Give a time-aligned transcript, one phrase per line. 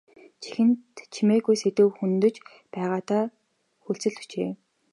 [0.41, 0.81] Чихэнд
[1.13, 2.35] чимэггүй сэдэв хөндөж
[2.73, 3.23] байгаадаа
[3.83, 4.47] хүлцэл өчье.